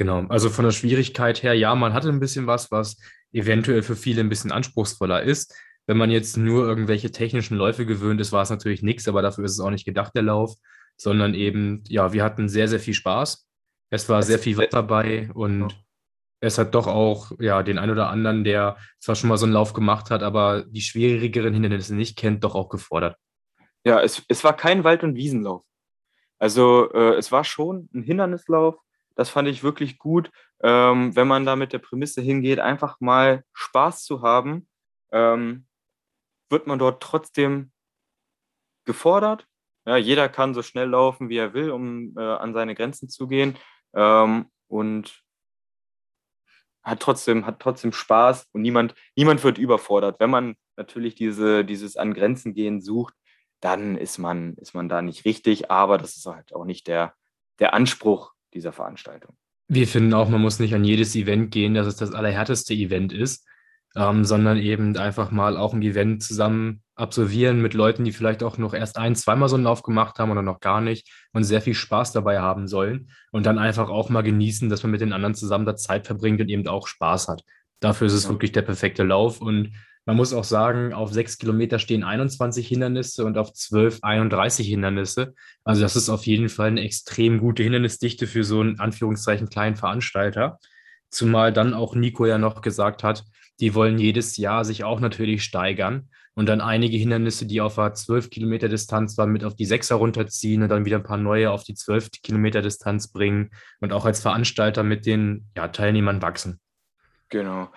[0.00, 2.96] Genau, also von der Schwierigkeit her, ja, man hatte ein bisschen was, was
[3.32, 5.54] eventuell für viele ein bisschen anspruchsvoller ist.
[5.86, 9.44] Wenn man jetzt nur irgendwelche technischen Läufe gewöhnt ist, war es natürlich nichts, aber dafür
[9.44, 10.54] ist es auch nicht gedacht, der Lauf,
[10.96, 13.46] sondern eben, ja, wir hatten sehr, sehr viel Spaß.
[13.90, 15.78] Es war sehr viel Wetter dabei und
[16.40, 19.52] es hat doch auch ja, den einen oder anderen, der zwar schon mal so einen
[19.52, 23.18] Lauf gemacht hat, aber die schwierigeren Hindernisse nicht kennt, doch auch gefordert.
[23.84, 25.62] Ja, es, es war kein Wald- und Wiesenlauf.
[26.38, 28.76] Also äh, es war schon ein Hindernislauf.
[29.16, 30.30] Das fand ich wirklich gut,
[30.62, 34.68] ähm, wenn man da mit der Prämisse hingeht, einfach mal Spaß zu haben,
[35.12, 35.66] ähm,
[36.48, 37.72] wird man dort trotzdem
[38.84, 39.46] gefordert.
[39.86, 43.28] Ja, jeder kann so schnell laufen, wie er will, um äh, an seine Grenzen zu
[43.28, 43.56] gehen.
[43.94, 45.22] Ähm, und
[46.82, 50.20] hat trotzdem, hat trotzdem Spaß und niemand, niemand wird überfordert.
[50.20, 53.14] Wenn man natürlich diese, dieses an Grenzen gehen sucht,
[53.60, 57.14] dann ist man, ist man da nicht richtig, aber das ist halt auch nicht der,
[57.58, 59.34] der Anspruch dieser Veranstaltung.
[59.68, 63.12] Wir finden auch, man muss nicht an jedes Event gehen, dass es das allerhärteste Event
[63.12, 63.46] ist,
[63.96, 68.58] ähm, sondern eben einfach mal auch ein Event zusammen absolvieren mit Leuten, die vielleicht auch
[68.58, 71.60] noch erst ein, zweimal so einen Lauf gemacht haben oder noch gar nicht und sehr
[71.60, 75.12] viel Spaß dabei haben sollen und dann einfach auch mal genießen, dass man mit den
[75.12, 77.42] anderen zusammen da Zeit verbringt und eben auch Spaß hat.
[77.80, 78.30] Dafür ist es ja.
[78.30, 79.72] wirklich der perfekte Lauf und
[80.10, 85.34] man muss auch sagen, auf sechs Kilometer stehen 21 Hindernisse und auf zwölf 31 Hindernisse.
[85.62, 89.76] Also das ist auf jeden Fall eine extrem gute Hindernisdichte für so einen Anführungszeichen kleinen
[89.76, 90.58] Veranstalter.
[91.10, 93.22] Zumal dann auch Nico ja noch gesagt hat,
[93.60, 97.94] die wollen jedes Jahr sich auch natürlich steigern und dann einige Hindernisse, die auf einer
[97.94, 101.52] 12 Kilometer Distanz waren, mit auf die 6er runterziehen und dann wieder ein paar neue
[101.52, 106.58] auf die 12 Kilometer Distanz bringen und auch als Veranstalter mit den ja, Teilnehmern wachsen.
[107.28, 107.68] Genau.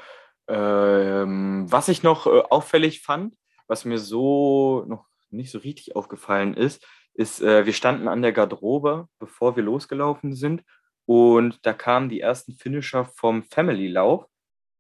[0.48, 6.54] Ähm, was ich noch äh, auffällig fand, was mir so noch nicht so richtig aufgefallen
[6.54, 10.64] ist, ist, äh, wir standen an der Garderobe, bevor wir losgelaufen sind.
[11.06, 14.26] Und da kamen die ersten Finisher vom Family-Lauf.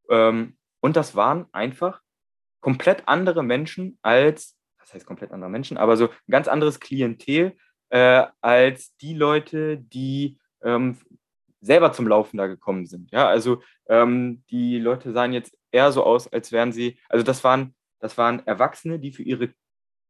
[0.10, 2.02] Ähm, und das waren einfach
[2.60, 7.58] komplett andere Menschen als, was heißt komplett andere Menschen, aber so ein ganz anderes Klientel
[7.89, 10.97] äh, als die Leute, die ähm,
[11.63, 13.12] selber zum Laufen da gekommen sind.
[13.12, 17.43] Ja, also ähm, die Leute sahen jetzt eher so aus, als wären sie, also das
[17.43, 19.49] waren, das waren Erwachsene, die für ihre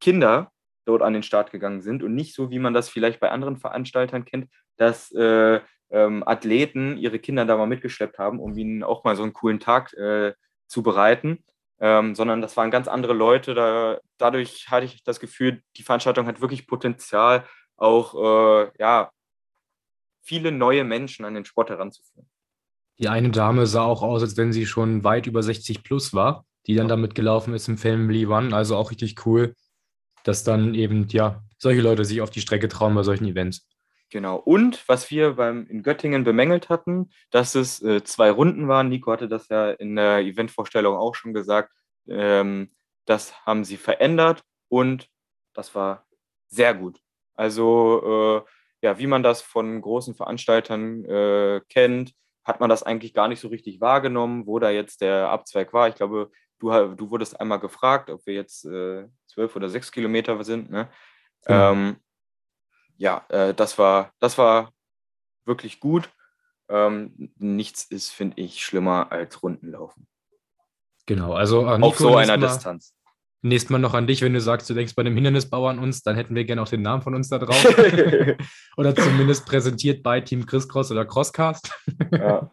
[0.00, 0.50] Kinder
[0.84, 3.56] dort an den Start gegangen sind und nicht so, wie man das vielleicht bei anderen
[3.56, 9.04] Veranstaltern kennt, dass äh, ähm, Athleten ihre Kinder da mal mitgeschleppt haben, um ihnen auch
[9.04, 10.34] mal so einen coolen Tag äh,
[10.66, 11.44] zu bereiten,
[11.80, 13.54] ähm, sondern das waren ganz andere Leute.
[13.54, 17.44] Da, dadurch hatte ich das Gefühl, die Veranstaltung hat wirklich Potenzial,
[17.76, 19.10] auch äh, ja,
[20.24, 22.28] viele neue Menschen an den Sport heranzuführen.
[22.98, 26.46] Die eine Dame sah auch aus, als wenn sie schon weit über 60 plus war,
[26.66, 28.54] die dann damit gelaufen ist im Family One.
[28.54, 29.54] Also auch richtig cool,
[30.22, 33.68] dass dann eben, ja, solche Leute sich auf die Strecke trauen bei solchen Events.
[34.10, 34.36] Genau.
[34.36, 38.88] Und was wir beim, in Göttingen bemängelt hatten, dass es äh, zwei Runden waren.
[38.88, 41.72] Nico hatte das ja in der Eventvorstellung auch schon gesagt.
[42.06, 42.70] Ähm,
[43.06, 45.08] das haben sie verändert und
[45.52, 46.06] das war
[46.46, 47.00] sehr gut.
[47.34, 48.50] Also, äh,
[48.84, 52.12] ja, wie man das von großen Veranstaltern äh, kennt,
[52.44, 55.88] hat man das eigentlich gar nicht so richtig wahrgenommen, wo da jetzt der Abzweig war.
[55.88, 60.44] Ich glaube, du, du wurdest einmal gefragt, ob wir jetzt äh, zwölf oder sechs Kilometer
[60.44, 60.70] sind.
[60.70, 60.90] Ne?
[61.48, 61.72] Ja.
[61.72, 61.96] Ähm,
[62.98, 64.70] ja, äh, das, war, das war
[65.46, 66.10] wirklich gut.
[66.68, 70.06] Ähm, nichts ist, finde ich, schlimmer als Rundenlaufen.
[71.06, 72.94] Genau, also Nico, auf so einer Distanz.
[73.44, 76.02] Nächstes Mal noch an dich, wenn du sagst, du denkst bei dem Hindernisbau an uns,
[76.02, 77.62] dann hätten wir gerne auch den Namen von uns da drauf.
[78.78, 81.70] oder zumindest präsentiert bei Team Chris Cross oder Crosscast.
[82.10, 82.50] ja.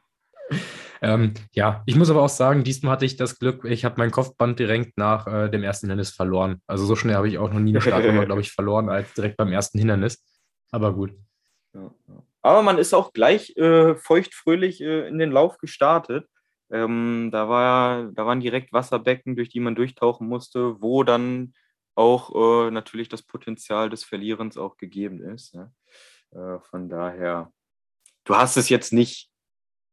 [1.01, 4.11] ähm, ja, ich muss aber auch sagen, diesmal hatte ich das Glück, ich habe mein
[4.11, 6.61] Kopfband direkt nach äh, dem ersten Hindernis verloren.
[6.67, 9.37] Also so schnell habe ich auch noch nie eine Startnummer, glaube ich, verloren als direkt
[9.37, 10.21] beim ersten Hindernis.
[10.71, 11.13] Aber gut.
[11.73, 12.23] Ja, ja.
[12.41, 16.27] Aber man ist auch gleich äh, feuchtfröhlich äh, in den Lauf gestartet.
[16.71, 21.53] Ähm, da, war, da waren direkt Wasserbecken, durch die man durchtauchen musste, wo dann
[21.95, 25.53] auch äh, natürlich das Potenzial des Verlierens auch gegeben ist.
[25.53, 25.73] Ne?
[26.31, 27.51] Äh, von daher,
[28.23, 29.29] du hast es jetzt nicht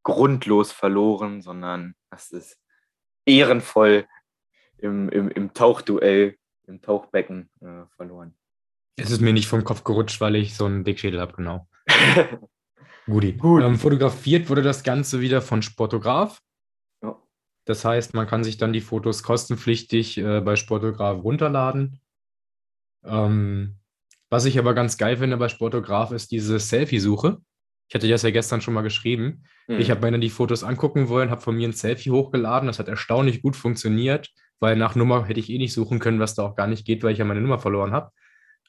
[0.05, 2.59] grundlos verloren, sondern hast es
[3.27, 4.07] ehrenvoll
[4.79, 6.37] im, im, im Tauchduell,
[6.67, 8.35] im Tauchbecken äh, verloren.
[8.97, 11.69] Es ist mir nicht vom Kopf gerutscht, weil ich so einen Dickschädel habe, genau.
[13.07, 13.33] Guti.
[13.33, 13.63] Gut.
[13.63, 16.41] Ähm, fotografiert wurde das Ganze wieder von Sportograf.
[17.69, 22.01] Das heißt, man kann sich dann die Fotos kostenpflichtig äh, bei Sportograf runterladen.
[23.05, 23.77] Ähm,
[24.31, 27.37] was ich aber ganz geil finde bei Sportograf ist diese Selfie-Suche.
[27.87, 29.45] Ich hatte das ja gestern schon mal geschrieben.
[29.67, 29.81] Mhm.
[29.81, 32.69] Ich habe mir dann die Fotos angucken wollen, habe von mir ein Selfie hochgeladen.
[32.69, 36.35] Das hat erstaunlich gut funktioniert, weil nach Nummer hätte ich eh nicht suchen können, was
[36.35, 38.13] da auch gar nicht geht, weil ich ja meine Nummer verloren habe.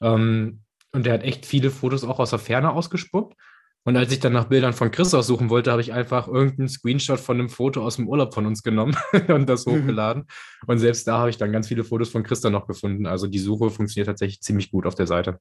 [0.02, 0.60] Ähm,
[0.92, 3.34] und der hat echt viele Fotos auch aus der Ferne ausgespuckt.
[3.84, 7.18] Und als ich dann nach Bildern von Chris aussuchen wollte, habe ich einfach irgendeinen Screenshot
[7.18, 8.94] von einem Foto aus dem Urlaub von uns genommen
[9.28, 9.72] und das mhm.
[9.72, 10.26] hochgeladen.
[10.66, 13.06] Und selbst da habe ich dann ganz viele Fotos von Chris dann noch gefunden.
[13.06, 15.40] Also die Suche funktioniert tatsächlich ziemlich gut auf der Seite.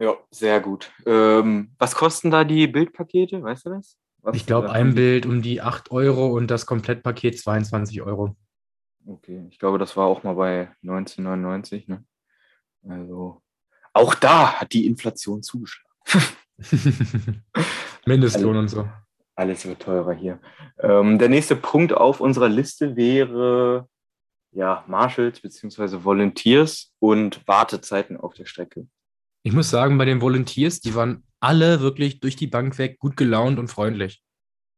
[0.00, 0.90] Ja, sehr gut.
[1.06, 3.42] Ähm, was kosten da die Bildpakete?
[3.42, 3.96] Weißt du das?
[4.22, 8.36] Was ich glaube, ein Bild um die 8 Euro und das Komplettpaket 22 Euro.
[9.06, 11.88] Okay, ich glaube, das war auch mal bei 1999.
[11.88, 12.04] Ne?
[12.88, 13.42] Also
[13.92, 15.90] auch da hat die Inflation zugeschlagen.
[18.06, 18.88] Mindestlohn und so.
[19.34, 20.38] Alles wird teurer hier.
[20.78, 23.88] Ähm, der nächste Punkt auf unserer Liste wäre
[24.52, 26.04] ja, Marshals bzw.
[26.04, 28.86] Volunteers und Wartezeiten auf der Strecke.
[29.42, 33.16] Ich muss sagen, bei den Volunteers, die waren alle wirklich durch die Bank weg gut
[33.16, 34.22] gelaunt und freundlich.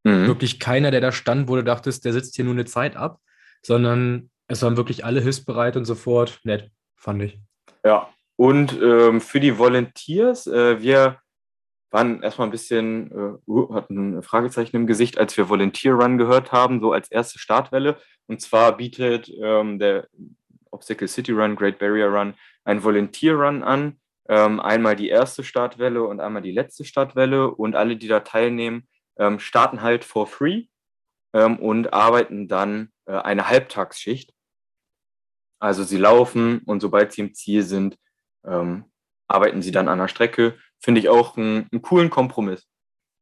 [0.05, 0.27] Mhm.
[0.27, 3.19] Wirklich keiner, der da stand, wo du dachtest, der sitzt hier nur eine Zeit ab,
[3.63, 7.41] sondern es waren wirklich alle hilfsbereit und sofort nett, fand ich.
[7.85, 11.19] Ja, und ähm, für die Volunteers, äh, wir
[11.93, 16.19] waren erstmal ein bisschen, äh, uh, hatten ein Fragezeichen im Gesicht, als wir Volunteer Run
[16.19, 17.97] gehört haben, so als erste Startwelle.
[18.27, 20.09] Und zwar bietet ähm, der
[20.71, 23.99] Obstacle City Run, Great Barrier Run, ein Volunteer Run an.
[24.29, 27.51] Ähm, einmal die erste Startwelle und einmal die letzte Startwelle.
[27.51, 30.67] Und alle, die da teilnehmen, ähm, starten halt for free
[31.35, 34.33] ähm, und arbeiten dann äh, eine Halbtagsschicht.
[35.61, 37.99] Also sie laufen und sobald sie im Ziel sind,
[38.45, 38.87] ähm,
[39.29, 40.59] arbeiten sie dann an der Strecke.
[40.83, 42.67] Finde ich auch einen, einen coolen Kompromiss.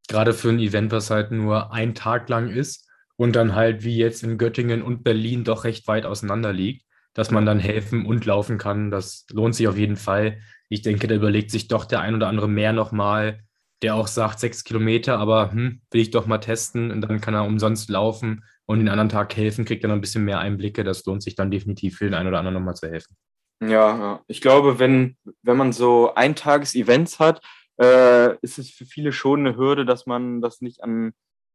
[0.09, 3.97] Gerade für ein Event, was halt nur ein Tag lang ist und dann halt wie
[3.97, 8.25] jetzt in Göttingen und Berlin doch recht weit auseinander liegt, dass man dann helfen und
[8.25, 8.91] laufen kann.
[8.91, 10.41] Das lohnt sich auf jeden Fall.
[10.69, 13.41] Ich denke, da überlegt sich doch der ein oder andere mehr nochmal,
[13.83, 17.35] der auch sagt, sechs Kilometer, aber hm, will ich doch mal testen und dann kann
[17.35, 20.83] er umsonst laufen und den anderen Tag helfen, kriegt noch ein bisschen mehr Einblicke.
[20.83, 23.17] Das lohnt sich dann definitiv für den einen oder anderen nochmal zu helfen.
[23.63, 27.43] Ja, ich glaube, wenn, wenn man so Eintages-Events hat,
[27.79, 31.13] äh, ist es für viele schon eine Hürde, dass man das nicht an,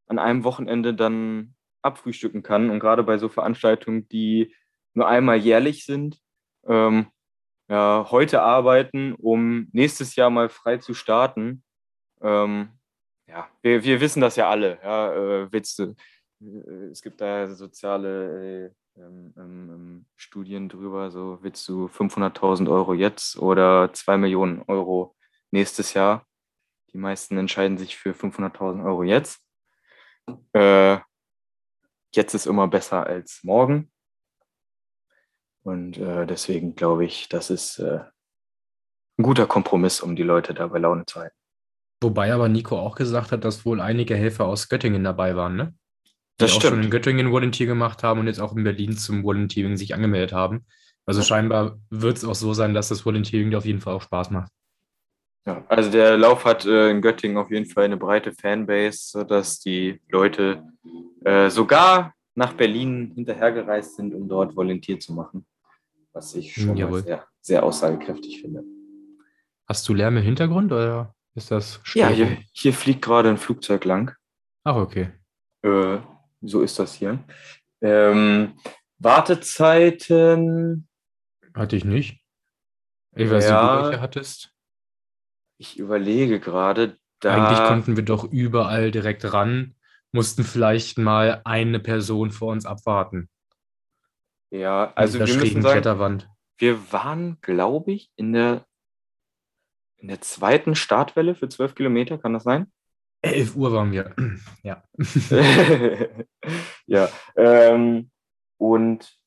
[0.08, 2.70] an einem Wochenende dann abfrühstücken kann.
[2.70, 4.54] Und gerade bei so Veranstaltungen, die
[4.94, 6.20] nur einmal jährlich sind,
[6.68, 7.08] ähm,
[7.70, 11.63] ja, heute arbeiten, um nächstes Jahr mal frei zu starten.
[12.22, 12.70] Ähm,
[13.28, 14.80] ja, wir, wir wissen das ja alle.
[14.84, 15.96] Ja, äh, Witze.
[16.41, 21.12] Äh, es gibt da soziale äh, ähm, ähm, Studien drüber.
[21.12, 25.15] So willst du 500.000 Euro jetzt oder 2 Millionen Euro
[25.51, 26.25] nächstes Jahr?
[26.93, 29.41] Die meisten entscheiden sich für 500.000 Euro jetzt.
[30.53, 30.97] Äh,
[32.13, 33.91] jetzt ist immer besser als morgen.
[35.63, 38.01] Und äh, deswegen glaube ich, das ist äh,
[39.17, 41.36] ein guter Kompromiss, um die Leute da bei Laune zu halten.
[42.01, 45.73] Wobei aber Nico auch gesagt hat, dass wohl einige Helfer aus Göttingen dabei waren, ne?
[46.39, 46.74] Die das auch stimmt.
[46.74, 50.34] schon in Göttingen Volunteer gemacht haben und jetzt auch in Berlin zum Volunteering sich angemeldet
[50.34, 50.65] haben.
[51.06, 54.32] Also scheinbar wird es auch so sein, dass das Volunteering auf jeden Fall auch Spaß
[54.32, 54.52] macht.
[55.45, 59.60] Ja, also der Lauf hat äh, in Göttingen auf jeden Fall eine breite Fanbase, sodass
[59.60, 60.63] die Leute
[61.24, 65.45] äh, sogar nach Berlin hinterhergereist sind, um dort Volunteer zu machen.
[66.13, 68.63] Was ich schon sehr, sehr aussagekräftig finde.
[69.67, 72.10] Hast du Lärm im Hintergrund oder ist das Störung?
[72.10, 74.13] Ja, hier, hier, fliegt gerade ein Flugzeug lang.
[74.63, 75.10] Ach, okay.
[75.63, 75.98] Äh,
[76.41, 77.24] so ist das hier.
[77.82, 78.58] Ähm,
[79.00, 80.88] Wartezeiten.
[81.54, 82.21] Hatte ich nicht.
[83.15, 84.52] Ich weiß ja, nicht, du welche hattest.
[85.58, 86.98] Ich überlege gerade.
[87.24, 89.76] Eigentlich konnten wir doch überall direkt ran,
[90.12, 93.30] mussten vielleicht mal eine Person vor uns abwarten.
[94.52, 96.24] Ja, also wir müssen sagen,
[96.58, 98.65] wir waren, glaube ich, in der,
[99.98, 102.71] in der zweiten Startwelle für zwölf Kilometer, kann das sein?
[103.25, 104.15] 11 Uhr waren wir.
[104.63, 104.83] ja.
[106.85, 107.09] ja.
[107.35, 108.09] Ähm,
[108.57, 109.17] und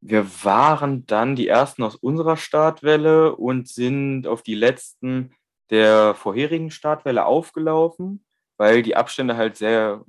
[0.00, 5.34] wir waren dann die ersten aus unserer Startwelle und sind auf die letzten
[5.70, 8.24] der vorherigen Startwelle aufgelaufen,
[8.56, 10.04] weil die Abstände halt sehr,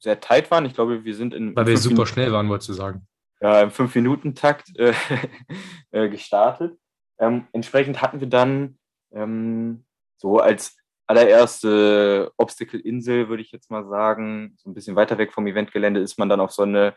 [0.00, 0.64] sehr tight waren.
[0.64, 1.54] Ich glaube, wir sind in.
[1.54, 3.06] Weil wir super Minuten, schnell waren, wolltest du sagen.
[3.40, 4.94] Ja, im 5-Minuten-Takt äh,
[5.92, 6.76] äh, gestartet.
[7.20, 8.78] Ähm, entsprechend hatten wir dann
[9.12, 9.84] ähm,
[10.16, 10.77] so als
[11.08, 14.54] allererste Obstacle-Insel, würde ich jetzt mal sagen.
[14.58, 16.94] So ein bisschen weiter weg vom Eventgelände ist man dann auf so eine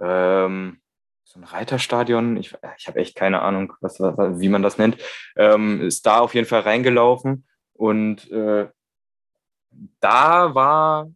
[0.00, 0.80] ähm,
[1.22, 2.36] so ein Reiterstadion.
[2.36, 4.96] Ich, ich habe echt keine Ahnung, was, wie man das nennt.
[5.36, 8.68] Ähm, ist da auf jeden Fall reingelaufen und äh,
[10.00, 11.10] da war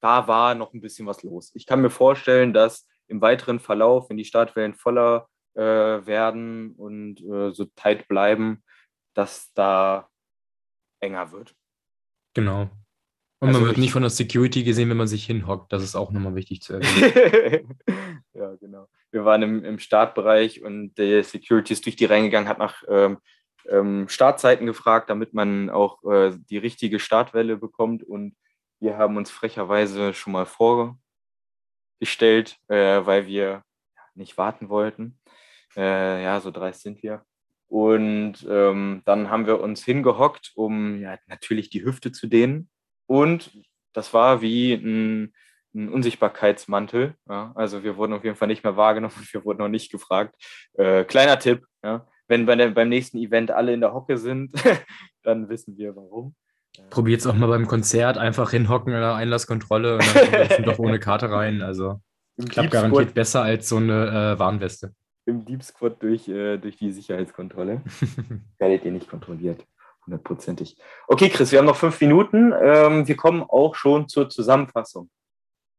[0.00, 1.50] da war noch ein bisschen was los.
[1.54, 7.22] Ich kann mir vorstellen, dass im weiteren Verlauf, wenn die Startwellen voller äh, werden und
[7.22, 8.62] äh, so tight bleiben,
[9.14, 10.10] dass da
[11.00, 11.54] enger wird.
[12.34, 12.70] Genau.
[13.40, 15.72] Und also man wird nicht von der Security gesehen, wenn man sich hinhockt.
[15.72, 17.78] Das ist auch nochmal wichtig zu erwähnen.
[18.34, 18.88] ja, genau.
[19.10, 23.18] Wir waren im, im Startbereich und der Security ist durch die reingegangen, hat nach ähm,
[23.68, 28.02] ähm, Startzeiten gefragt, damit man auch äh, die richtige Startwelle bekommt.
[28.02, 28.34] Und
[28.80, 30.98] wir haben uns frecherweise schon mal vorgestellt,
[32.68, 33.62] äh, weil wir
[34.14, 35.18] nicht warten wollten.
[35.76, 37.24] Äh, ja, so dreist sind wir.
[37.68, 42.68] Und ähm, dann haben wir uns hingehockt, um ja, natürlich die Hüfte zu dehnen.
[43.06, 43.50] Und
[43.92, 45.32] das war wie ein,
[45.74, 47.14] ein Unsichtbarkeitsmantel.
[47.28, 47.52] Ja?
[47.54, 50.36] Also wir wurden auf jeden Fall nicht mehr wahrgenommen und wir wurden noch nicht gefragt.
[50.74, 52.06] Äh, kleiner Tipp, ja?
[52.28, 54.52] wenn bei der, beim nächsten Event alle in der Hocke sind,
[55.22, 56.34] dann wissen wir warum.
[56.90, 60.78] Probiert es auch mal beim Konzert, einfach hinhocken in der Einlasskontrolle und dann kommt doch
[60.80, 61.62] ohne Karte rein.
[61.62, 62.00] Also
[62.48, 64.92] klappt garantiert besser als so eine äh, Warnweste
[65.26, 67.82] im Deep Squad durch, äh, durch die Sicherheitskontrolle.
[68.58, 69.64] Werdet ihr nicht kontrolliert,
[70.06, 70.76] hundertprozentig.
[71.08, 72.52] Okay, Chris, wir haben noch fünf Minuten.
[72.60, 75.10] Ähm, wir kommen auch schon zur Zusammenfassung.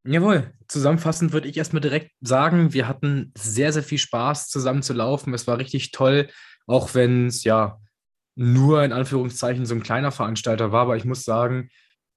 [0.07, 4.93] Jawohl, zusammenfassend würde ich erstmal direkt sagen, wir hatten sehr, sehr viel Spaß zusammen zu
[4.93, 5.33] laufen.
[5.33, 6.27] Es war richtig toll,
[6.67, 7.79] auch wenn es ja
[8.35, 10.83] nur in Anführungszeichen so ein kleiner Veranstalter war.
[10.83, 11.69] Aber ich muss sagen,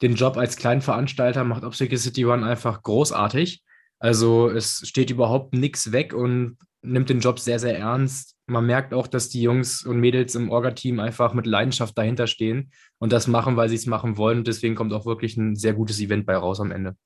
[0.03, 3.63] den Job als kleinen Veranstalter macht Obstacle City One einfach großartig.
[3.99, 8.37] Also es steht überhaupt nichts weg und nimmt den Job sehr, sehr ernst.
[8.47, 12.73] Man merkt auch, dass die Jungs und Mädels im Orga-Team einfach mit Leidenschaft dahinter stehen
[12.99, 14.45] und das machen, weil sie es machen wollen.
[14.45, 16.97] Deswegen kommt auch wirklich ein sehr gutes Event bei raus am Ende.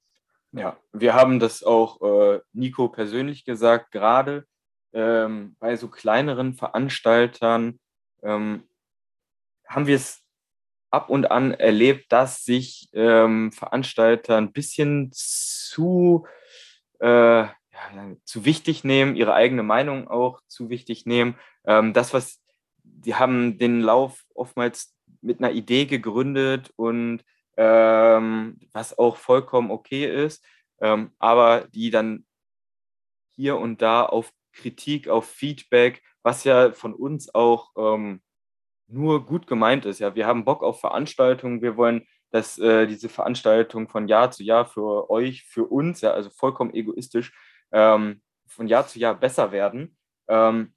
[0.52, 4.44] Ja, wir haben das auch äh, Nico persönlich gesagt, gerade
[4.92, 7.80] ähm, bei so kleineren Veranstaltern
[8.22, 8.64] ähm,
[9.66, 10.22] haben wir es
[10.90, 16.26] ab und an erlebt, dass sich ähm, Veranstalter ein bisschen zu
[16.98, 17.46] äh,
[18.24, 21.36] zu wichtig nehmen, ihre eigene Meinung auch zu wichtig nehmen.
[21.64, 22.42] Ähm, das, was
[22.84, 27.24] die haben den Lauf oftmals mit einer Idee gegründet und
[27.56, 30.44] ähm, was auch vollkommen okay ist,
[30.80, 32.26] ähm, aber die dann
[33.34, 38.22] hier und da auf Kritik, auf Feedback, was ja von uns auch ähm,
[38.86, 39.98] nur gut gemeint ist.
[39.98, 44.42] Ja, wir haben Bock auf Veranstaltungen, wir wollen, dass äh, diese Veranstaltung von Jahr zu
[44.42, 47.32] Jahr für euch, für uns, ja, also vollkommen egoistisch,
[47.72, 49.96] ähm, von Jahr zu Jahr besser werden.
[50.28, 50.74] Ähm,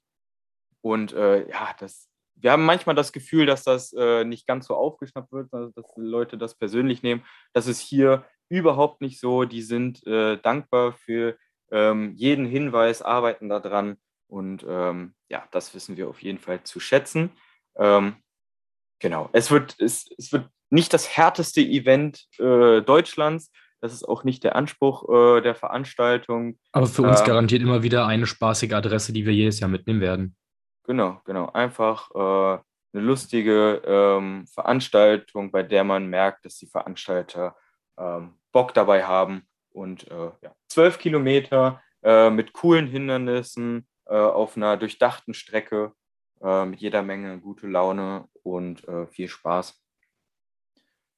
[0.80, 4.74] und äh, ja, das, wir haben manchmal das Gefühl, dass das äh, nicht ganz so
[4.74, 7.24] aufgeschnappt wird, also dass Leute das persönlich nehmen.
[7.52, 9.44] Das ist hier überhaupt nicht so.
[9.44, 11.36] Die sind äh, dankbar für
[11.70, 13.96] ähm, jeden Hinweis, arbeiten daran.
[14.28, 17.30] Und ähm, ja, das wissen wir auf jeden Fall zu schätzen.
[17.76, 18.16] Ähm,
[18.98, 24.24] genau, es wird, es, es wird nicht das härteste Event äh, Deutschlands, das ist auch
[24.24, 26.58] nicht der Anspruch äh, der Veranstaltung.
[26.72, 30.00] Aber für uns ähm, garantiert immer wieder eine spaßige Adresse, die wir jedes Jahr mitnehmen
[30.00, 30.36] werden.
[30.84, 31.50] Genau, genau.
[31.52, 32.60] Einfach äh,
[32.92, 37.56] eine lustige ähm, Veranstaltung, bei der man merkt, dass die Veranstalter
[37.98, 39.42] ähm, Bock dabei haben.
[39.70, 45.92] Und äh, ja, zwölf Kilometer äh, mit coolen Hindernissen äh, auf einer durchdachten Strecke
[46.40, 49.82] äh, mit jeder Menge gute Laune und viel Spaß.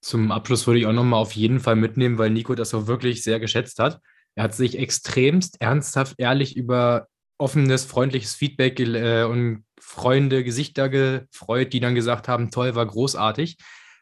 [0.00, 3.22] Zum Abschluss würde ich auch nochmal auf jeden Fall mitnehmen, weil Nico das auch wirklich
[3.22, 4.00] sehr geschätzt hat.
[4.34, 7.08] Er hat sich extremst ernsthaft, ehrlich über
[7.38, 13.56] offenes, freundliches Feedback äh, und Freunde, Gesichter gefreut, die dann gesagt haben, toll, war großartig.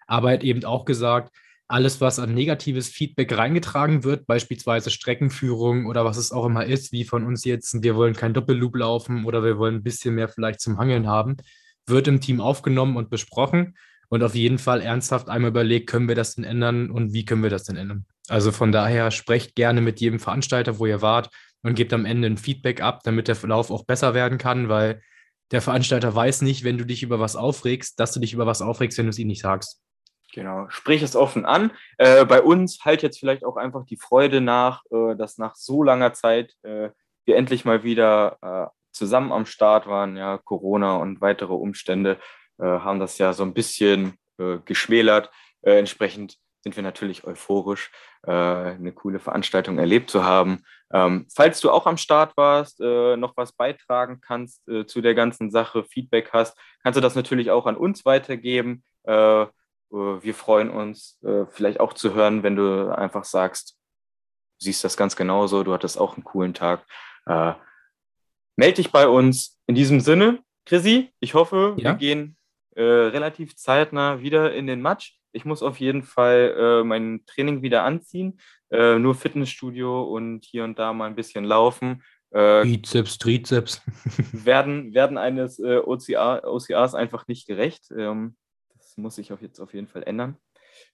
[0.06, 1.34] Aber er hat eben auch gesagt,
[1.68, 6.92] alles, was an negatives Feedback reingetragen wird, beispielsweise Streckenführung oder was es auch immer ist,
[6.92, 10.28] wie von uns jetzt, wir wollen kein Doppelloop laufen oder wir wollen ein bisschen mehr
[10.28, 11.36] vielleicht zum Hangeln haben,
[11.86, 13.74] wird im Team aufgenommen und besprochen
[14.08, 17.42] und auf jeden Fall ernsthaft einmal überlegt, können wir das denn ändern und wie können
[17.42, 18.06] wir das denn ändern.
[18.28, 21.30] Also von daher sprecht gerne mit jedem Veranstalter, wo ihr wart
[21.62, 25.02] und gebt am Ende ein Feedback ab, damit der Verlauf auch besser werden kann, weil
[25.52, 28.62] der Veranstalter weiß nicht, wenn du dich über was aufregst, dass du dich über was
[28.62, 29.80] aufregst, wenn du es ihm nicht sagst.
[30.32, 31.70] Genau, sprich es offen an.
[31.98, 35.82] Äh, bei uns halt jetzt vielleicht auch einfach die Freude nach, äh, dass nach so
[35.82, 36.90] langer Zeit äh,
[37.24, 42.18] wir endlich mal wieder äh, zusammen am Start waren, ja, Corona und weitere Umstände
[42.58, 45.30] haben das ja so ein bisschen äh, geschmälert.
[45.62, 47.90] Äh, entsprechend sind wir natürlich euphorisch,
[48.26, 50.62] äh, eine coole Veranstaltung erlebt zu haben.
[50.92, 55.14] Ähm, falls du auch am Start warst, äh, noch was beitragen kannst äh, zu der
[55.14, 58.82] ganzen Sache, Feedback hast, kannst du das natürlich auch an uns weitergeben.
[59.08, 61.20] wir freuen uns,
[61.50, 63.78] vielleicht auch zu hören, wenn du einfach sagst,
[64.58, 66.84] du siehst das ganz genauso, du hattest auch einen coolen Tag.
[68.56, 69.60] meld dich bei uns.
[69.68, 71.92] In diesem Sinne, Chrissy, ich hoffe, ja?
[71.92, 72.36] wir gehen
[72.76, 75.18] äh, relativ zeitnah wieder in den Match.
[75.32, 78.38] Ich muss auf jeden Fall äh, mein Training wieder anziehen.
[78.70, 82.02] Äh, nur Fitnessstudio und hier und da mal ein bisschen laufen.
[82.30, 83.82] Äh, Bizeps, Trizeps.
[84.32, 87.90] werden, werden eines äh, OCA, OCAs einfach nicht gerecht.
[87.96, 88.36] Ähm,
[88.76, 90.36] das muss sich auf jetzt auf jeden Fall ändern.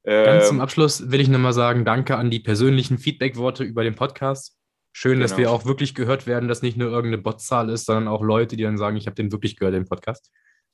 [0.05, 3.95] Ganz zum ähm, Abschluss will ich nochmal sagen, danke an die persönlichen Feedback-Worte über den
[3.95, 4.57] Podcast.
[4.93, 5.23] Schön, genau.
[5.23, 8.57] dass wir auch wirklich gehört werden, dass nicht nur irgendeine Botzahl ist, sondern auch Leute,
[8.57, 10.31] die dann sagen, ich habe den wirklich gehört, den Podcast.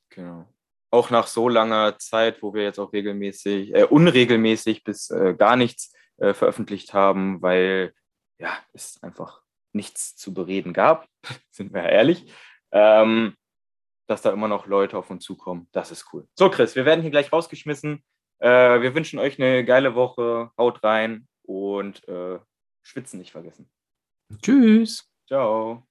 [0.09, 0.47] Genau.
[0.91, 5.55] Auch nach so langer Zeit, wo wir jetzt auch regelmäßig, äh, unregelmäßig bis äh, gar
[5.55, 7.93] nichts äh, veröffentlicht haben, weil
[8.39, 9.41] ja, es einfach
[9.73, 11.07] nichts zu bereden gab,
[11.51, 12.31] sind wir ehrlich,
[12.71, 13.35] ähm,
[14.07, 15.67] dass da immer noch Leute auf uns zukommen.
[15.71, 16.27] Das ist cool.
[16.35, 18.03] So, Chris, wir werden hier gleich rausgeschmissen.
[18.39, 20.51] Äh, wir wünschen euch eine geile Woche.
[20.57, 22.39] Haut rein und äh,
[22.81, 23.69] schwitzen nicht vergessen.
[24.41, 25.07] Tschüss.
[25.27, 25.88] Ciao.